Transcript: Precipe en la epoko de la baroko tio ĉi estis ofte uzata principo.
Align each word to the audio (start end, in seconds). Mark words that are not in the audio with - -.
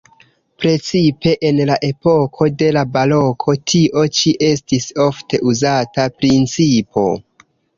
Precipe 0.61 1.33
en 1.49 1.59
la 1.69 1.75
epoko 1.87 2.47
de 2.63 2.71
la 2.79 2.83
baroko 2.97 3.55
tio 3.73 4.07
ĉi 4.21 4.35
estis 4.49 4.89
ofte 5.07 5.45
uzata 5.53 6.09
principo. 6.23 7.07